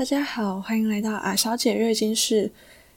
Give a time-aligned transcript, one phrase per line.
[0.00, 2.50] 大家好，欢迎来到阿小姐阅经室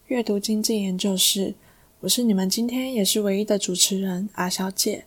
[0.07, 1.54] 阅读经济研究室。
[1.99, 5.04] 我是你们今天也是唯一的主持人阿小姐。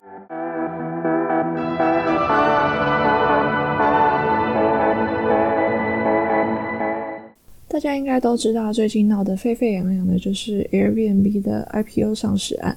[7.67, 12.77] 大家应该都知道，最近闹得沸沸扬扬的就是 Airbnb 的 IPO 上市案。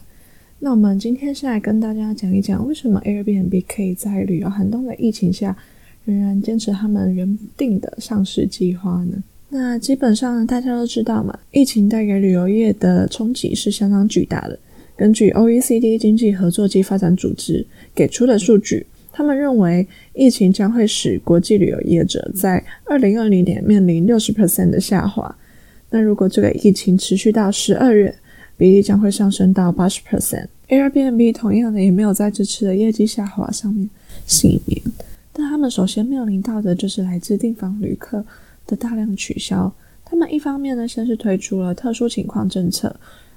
[0.59, 5.57] 那我们今天先来跟大家讲一讲，为什么 Airbnb 可以在旅游寒冬的疫情下。
[6.09, 9.23] 仍然坚持他们原定的上市计划呢？
[9.49, 14.59] 那基本上大家都知道嘛，疫情带给旅游业的冲击是相当巨大的。
[14.95, 25.35] 根据 OECD 经济合作及发展组织给出的数据，他们认为疫情将会使国际旅游业者在2020年面临60%的下滑。
[25.89, 28.13] 那如果这个疫情持续到十二月，
[28.57, 30.45] 比例将会上升到80%。
[30.67, 33.89] Airbnb 同样的也没有在这次的业绩下滑上面
[34.27, 34.79] 幸免。
[35.39, 38.25] 那他们首先面临到的就是来自订房旅客
[38.67, 39.73] 的大量取消。
[40.03, 42.93] 他们一方面呢，先是推出了特殊情况政策，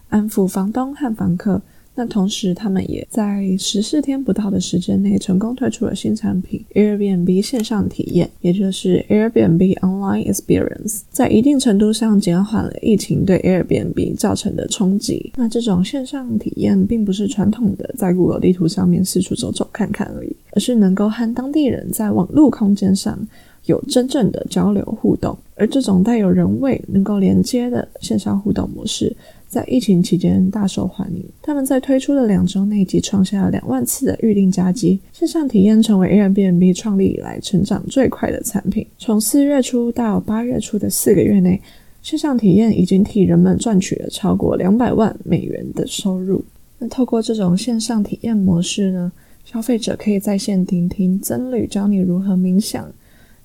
[0.08, 1.62] 安抚房东和房客。
[1.94, 15.34] 那同时，他们也在十四天不到的时间内，成功推出了新产品 Airbnb 线上体验，也就是 Airbnb Online Experience，在一定程度上减缓了疫情对 Airbnb 造成的冲击。
[15.36, 23.18] 那这种线上体验，并不是传统的在 Google 地图上面四处走走看看而已，而是能够和当地人在网络空间上
[23.66, 25.36] 有真正的交流互动。
[25.56, 29.14] 而这种带有人味、能够连接的线上互动模式。
[29.48, 38.86] 在疫情期间大受欢迎，他们在推出的两周内即创下了两万次的预订加机，线上体验成为 Airbnb 创立以来成长最快的产品。
[38.98, 41.60] 从四月初到八月初的四个月内，
[42.02, 46.42] 线上体验已经替人们赚取了超过两百万美元的收入。
[46.78, 49.12] 那透过这种线上体验模式呢，
[49.44, 52.90] 消费者可以在线听听僧侣教你如何冥想，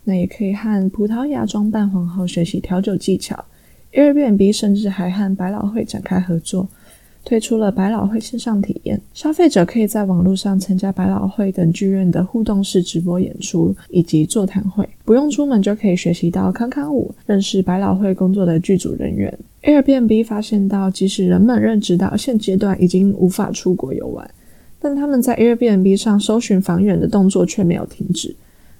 [0.04, 3.46] 那也可以和葡萄牙装扮皇后学习调酒技巧。
[3.94, 6.68] Airbnb 甚至还和百老汇展开合作，
[7.26, 9.02] 推出了百老汇线上体验。
[9.14, 19.36] 消费者可以在网络上参加百老汇等剧院的互动式直播演出以及座谈会，不用出门就可以学习到康康舞，认识百老汇工作的剧组人员。
[19.64, 24.30] Airbnb 发现到，即使人们认知到现阶段已经无法出国游玩，
[24.80, 28.36] 但他们在 Airbnb 上搜寻房源的动作却没有停止。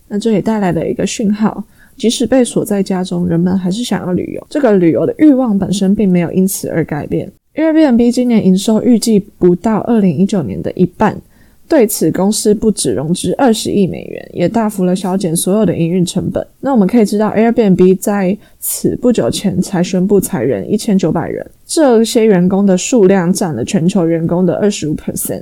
[0.08, 1.64] 那这也带来了一个讯号。
[1.98, 4.48] 即使被锁在家中，人们还是想要旅游。
[4.52, 7.32] 这个旅游的欲望本身并没有因此而改变。
[7.56, 11.20] Airbnb 今年营收预计不到二零一九年的一半，
[11.68, 16.46] 对此公司不止融资二十亿美元，也大幅了削减所有的营运成本。
[16.60, 25.42] 那我们可以知道，Airbnb 在此不久前才宣布裁员一千九百人，这些员工的数量占了全球员工的二十五 percent。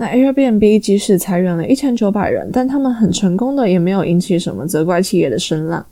[0.00, 5.84] 那 Airbnb 即使裁员了一千九百人，但他们很成功的，也没有引起什么责怪企业的声浪。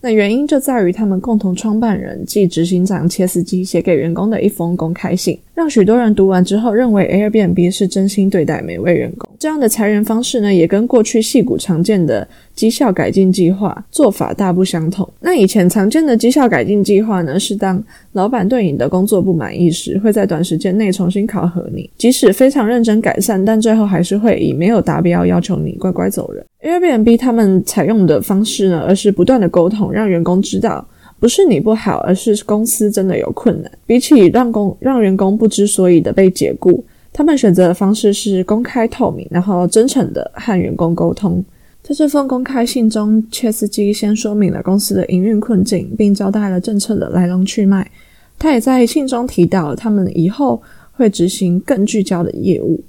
[0.00, 9.31] 那原因就在于他们共同创办人即执行长切斯基写给员工的一封公开信，让许多人读完之后认为 Airbnb 是真心对待每位员工。
[9.42, 15.08] 这样的裁员方式呢，也跟过去戏骨常见的绩效改进计划做法大不相同。
[15.18, 17.82] 那以前常见的绩效改进计划呢，是当
[18.12, 26.46] 老板对你的工作不满意时，会在短时间内重新考核你，即使非常认真改善，但最后还是会以没有达标要求你乖乖走人。
[26.62, 30.86] Airbnb 他们采用的方式呢，而是不断的沟通，让员工知道
[31.18, 33.68] 不是你不好，而是公司真的有困难。
[33.86, 36.84] 比起让工让员工不知所以的被解雇。
[37.12, 41.44] 他们选择的方式是公开透明，然后真诚的和员工沟通。
[41.82, 47.90] 在这封公开信中，切斯基先说明了公司的营运困境，并交代了政策的来龙去脉。
[48.38, 50.62] 他也在信中提到，他们以后
[50.92, 52.82] 会执行更聚焦的业务。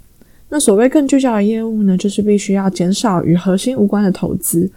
[0.50, 4.72] 那所谓更聚焦的业务呢，就是必须要减少与核心无关的投资。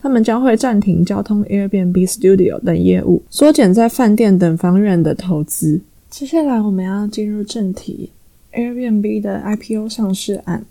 [0.00, 5.80] 他们将会暂停交通、Airbnb Studio 等业务，缩减在饭店等方面的投资。
[6.10, 8.10] 接下来我们要进入正题。
[8.52, 10.64] Airbnb 的 IPO 上市案。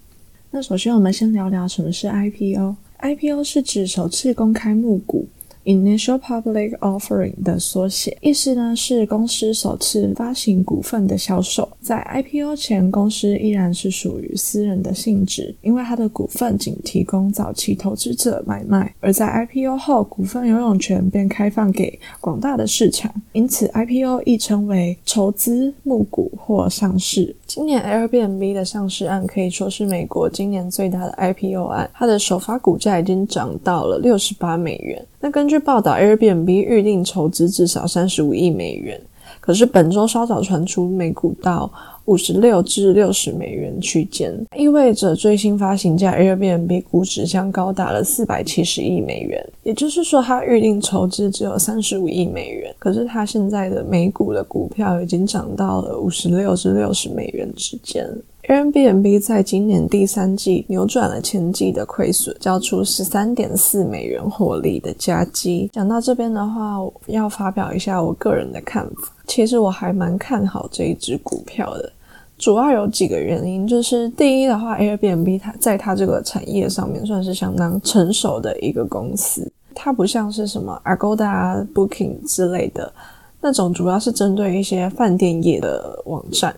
[0.51, 2.75] 那首先，我们先聊聊什么是 IPO。
[2.99, 5.27] IPO 是指首次公开募股。
[5.63, 11.69] Initial Public Offering 的缩写，意思呢是公司首次发行股份的销售。
[11.79, 27.35] 在 IPO 前，公司依然是属于私人的性质，因为它的股份仅提供早期投资者买卖；而在 IPO 后，股份拥有权便开放给广大的市场，因此 IPO 亦称为筹资、募股或上市。
[27.53, 35.05] 今年 Airbnb 的上市案可以说是美国今年最大的 IPO 案，它的首发股价已经涨到了六十八美元。
[35.19, 38.97] 那根据报道，Airbnb 预定筹资至少三十五亿美元，
[39.41, 41.69] 可是本周稍早传出美股到
[42.05, 58.07] 五十六至六十美元区间，意味着最新发行价 Airbnb 估值将高达了四百七十亿美元，也就是说它预定筹资只有三十五亿美元，可是它现在的美股的股票已经涨到了五十六至六十美元之间。
[58.51, 65.69] Airbnb 在今年第三季扭转了前季的亏损，交出十三点四美元获利的佳绩。
[65.71, 66.75] 讲到这边的话，
[67.05, 69.13] 要发表一下我个人的看法。
[69.25, 71.89] 其实我还蛮看好这一只股票的，
[72.37, 82.91] 主要有几个原因，就是第一的话，Airbnb 它在它这个产业上面算是相当成熟的一个公司，它不像是什么 Agoda、Booking 之类的
[83.39, 86.53] 那种，主要是针对一些饭店业的网站。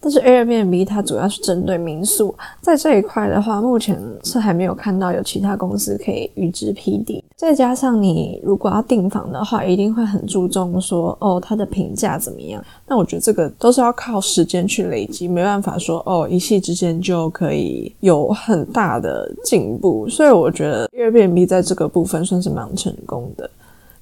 [0.00, 7.22] 但是 Airbnb 它主要是针对民宿，在这一块的话，目前是还没有看到有其他公司可以与之匹敌。
[7.36, 12.62] 再加上你如果要订房的话，一定会很注重说哦它的评价怎么样。
[12.86, 20.08] 那我觉得这个都是要靠时间去累积，没办法说哦一夕之间就可以有很大的进步。
[20.08, 23.48] 所以我觉得 Airbnb 在这个部分算是蛮成功的。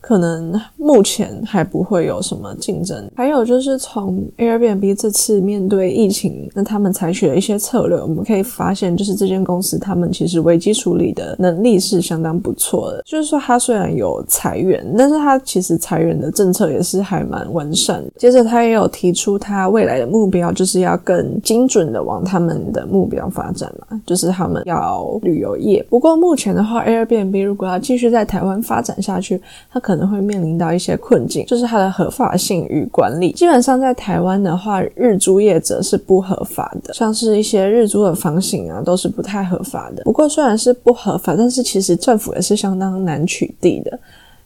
[0.09, 3.11] 可能目前还不会有什么竞争。
[3.15, 13.03] 还有就是从 Airbnb 这次面对疫情，那他们采取了一些策略，我们可以发现，就是这间公司他们其实危机处理的能力是相当不错的。
[13.05, 18.11] 就是说，他虽然有裁员，但是他其实裁员的政策也是还蛮完善的。
[18.17, 25.85] 接着，他也有提出他未来的目标，就是要更精准的往他们的目标发展嘛，就是他们要旅游业。
[25.91, 29.39] 不过目前的话，Airbnb 如果要继续在台湾发展下去，
[29.71, 29.98] 它可能。
[29.99, 33.33] 可能会面临到一些困境，就是它的合法性与管理。
[33.33, 40.05] 基本上在台湾的话，日租业者是不合法的，像是一些日租的房型啊，都是不太合法的。
[40.05, 43.99] 不过虽然是不合法，但是其实政府也是相当难取缔的，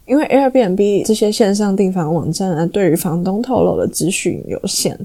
[0.07, 4.99] 因为 Airbnb 这些线上订房网站呢，对于房东透露的资讯有限。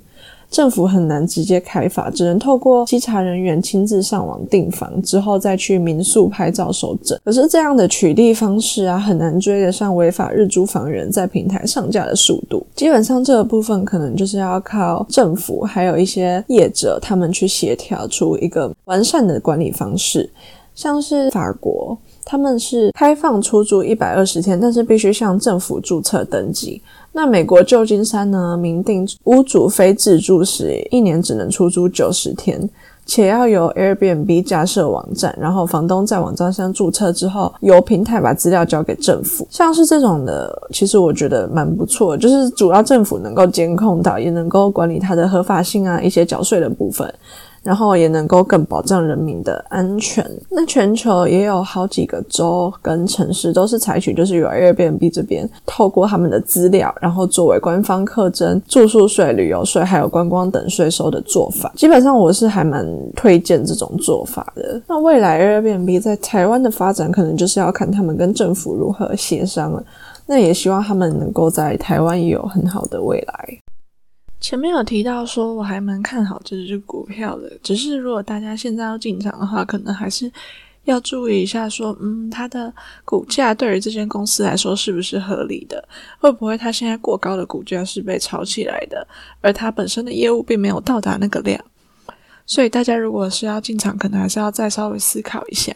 [0.50, 7.20] 政府很难直接开发，只能透过稽查人员亲自上网订房，之后再去民宿拍照收证。
[7.24, 12.66] 可是这样的取缔方式啊，很难追得上违法日租房人在平台上架的速度。
[12.76, 20.30] 基本上这个部分可能就是要靠政府还有一些业者他们去协调出一个完善的管理方式。
[20.74, 26.80] 像是法国，他们是开放出租一百二十天，但是必须向政府注册登记。
[27.18, 28.56] 那美国旧金山呢？
[28.56, 32.70] 明定屋主非自住时，一年只能出租九十天，
[33.08, 39.48] 且要由 Airbnb 架设网站，然后房东在网站上注册之后，由平台把资料交给政府。
[39.50, 47.12] 像是这种的，其实我觉得蛮不错，就是主要政府能够监控到，也能够管理它的合法性啊，一些缴税的部分。
[47.64, 50.26] 然后也能够更保障人民的安全。
[50.50, 61.72] 那全球也有好几个州跟城市都是采取，就是由 Airbnb 这边透过他们的资料，然后作为官方课征住宿税、旅游税还有观光等税收的做法。
[61.76, 64.82] 基本上我是还蛮推荐这种做法的。
[64.88, 69.84] 那未来 Airbnb 在台湾的发展，可能就是要看他们跟政府如何协商了。
[70.26, 73.48] 那也希望他们能够在台湾也有很好的未来。
[74.40, 77.52] 前面有提到说，我还蛮看好这只股票的。
[77.62, 80.32] 只是如果大家现在要进场的话，可能还是
[80.86, 82.74] 要注意一下，说，嗯，它的
[83.04, 85.86] 股价对于这间公司来说是不是合理的？
[86.20, 89.06] 会不会它现在过高的股价是被炒起来的？
[89.42, 91.60] 而它本身的业务并没有到达那个量，
[92.46, 95.74] 所以大家如果是要进场，可能还是要再稍微思考一下。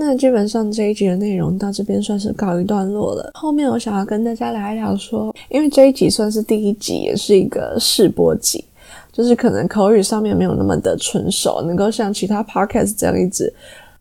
[0.00, 3.32] 那基本上这一集的内容到这边算是告一段落了。
[3.34, 8.64] 后面我想要跟大家聊一聊，说因为这一集算是第一集，也是一个试播集，
[9.12, 13.52] 就是可能口语上面没有那么的纯熟，能够像其他 podcast 这样一直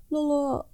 [0.10, 0.66] 落落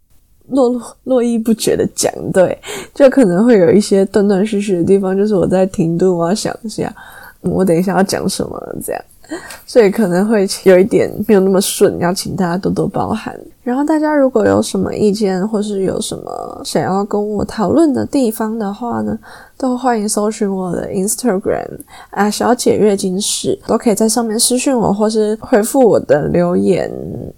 [0.50, 2.58] 落落络绎不绝的讲，对，
[2.94, 6.94] 就可能会有一些断断续续的地方，就是我在停顿，我要想一下，
[7.39, 9.01] 我等一下要讲什么这样。
[9.65, 13.38] 所以可能会有一点没有那么顺，要请大家多多包涵。
[13.63, 19.18] 然后大家如果有什么意见，或是有什么想要跟我讨论的地方的话呢，
[19.58, 26.92] 都欢迎搜寻我的 Instagram 啊，小姐月经室，都可以在上面私讯我，或是回复我的留言。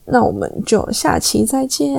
[0.05, 1.95] 那我们就下期再见。